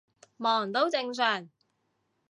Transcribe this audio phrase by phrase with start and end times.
[0.37, 1.47] 忙都正常